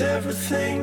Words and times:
everything 0.00 0.77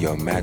your 0.00 0.16
mattress. 0.16 0.39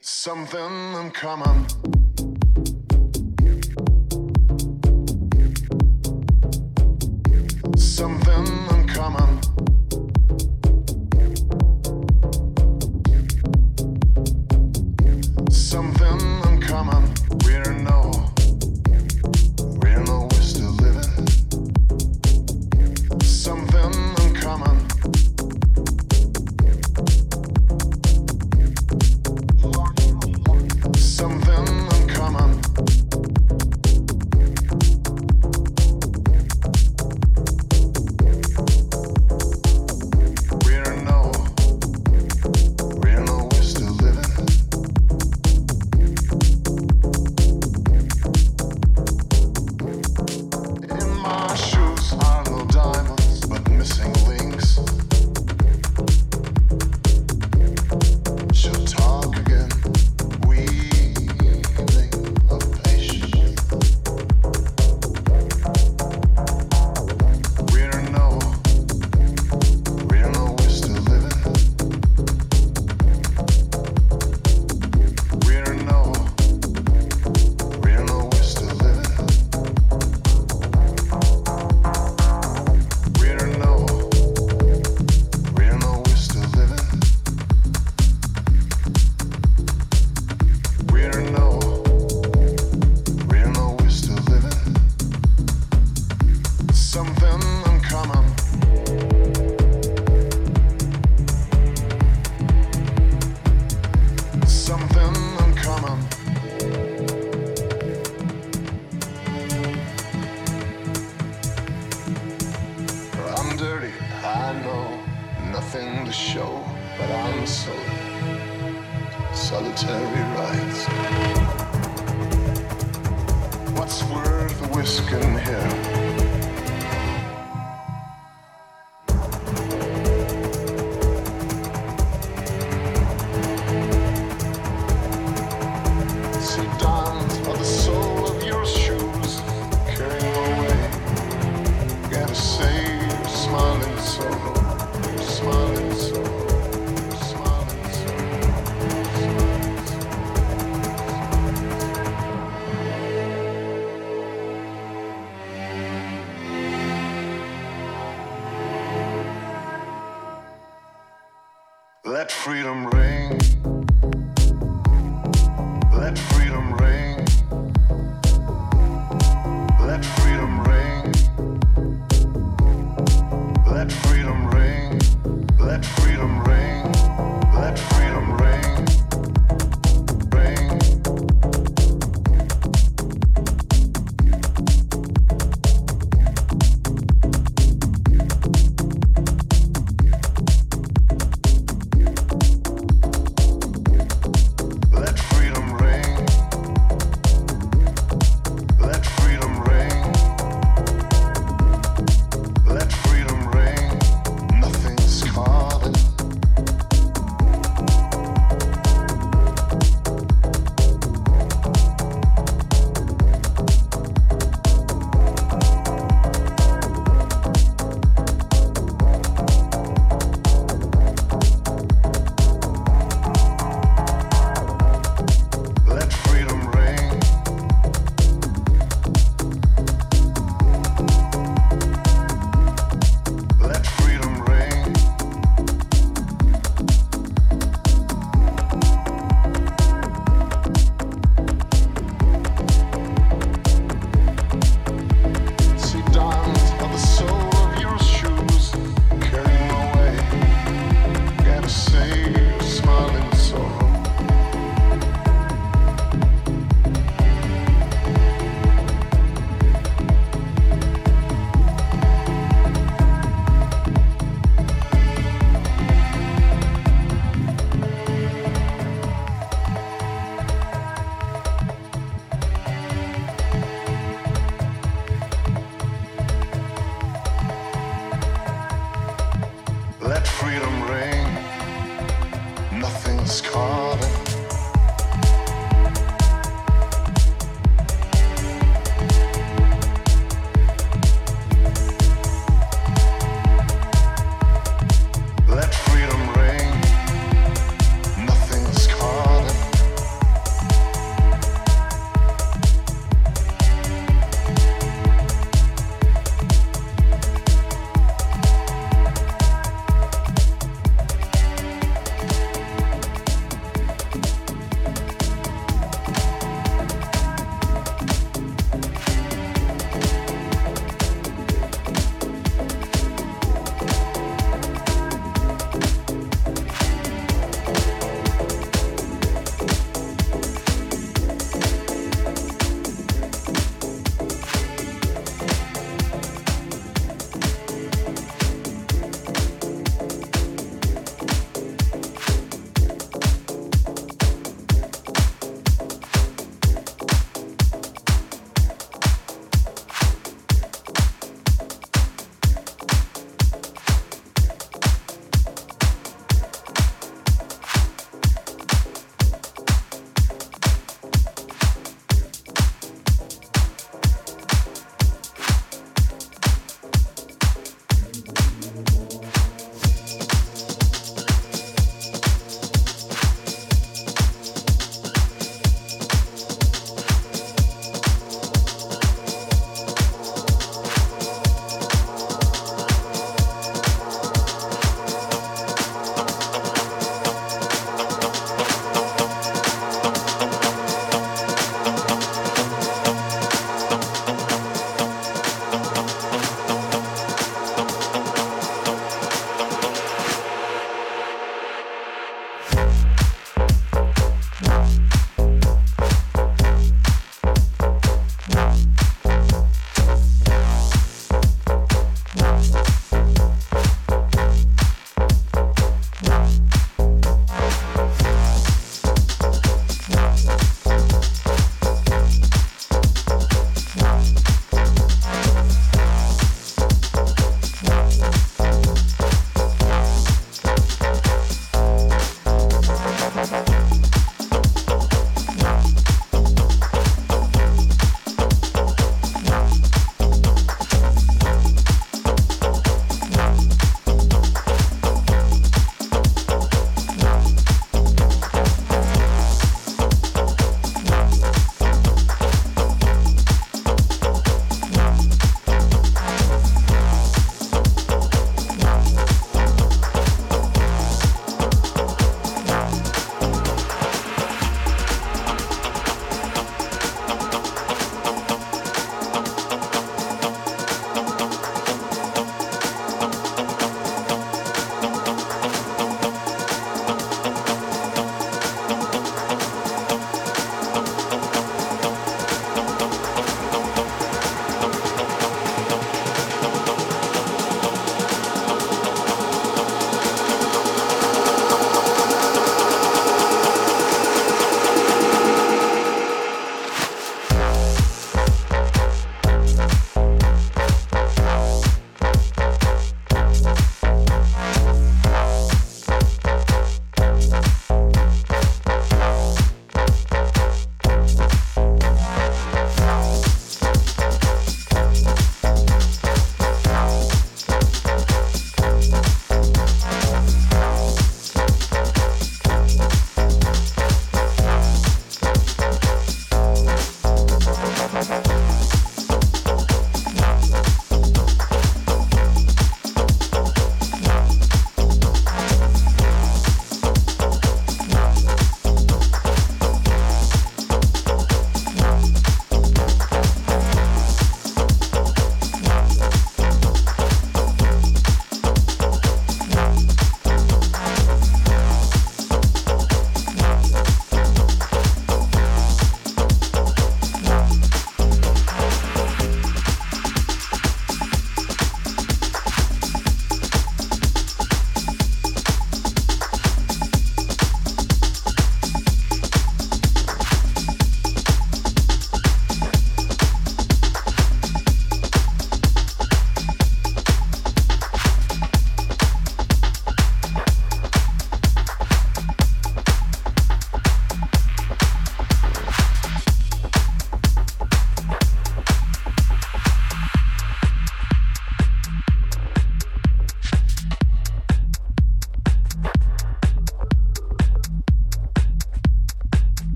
Something 0.00 0.94
uncommon. 0.94 1.66
Something 2.40 2.75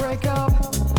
Break 0.00 0.26
up 0.28 0.89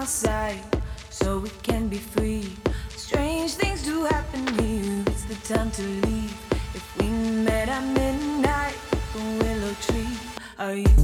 my 0.00 0.06
side 0.06 0.62
so 1.10 1.40
we 1.40 1.50
can 1.62 1.86
be 1.86 1.98
free. 1.98 2.56
Strange 2.88 3.52
things 3.52 3.84
do 3.84 4.04
happen 4.04 4.46
here. 4.58 5.04
It's 5.06 5.24
the 5.24 5.54
time 5.54 5.70
to 5.72 5.82
leave. 5.82 6.34
If 6.74 6.84
we 6.98 7.08
met 7.08 7.68
at 7.68 7.84
midnight, 7.84 8.78
the 9.12 9.20
willow 9.40 9.74
tree. 9.86 10.16
Are 10.58 10.74
you, 10.74 10.94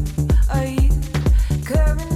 are 0.51 0.65
you, 0.65 0.91
current? 1.67 2.16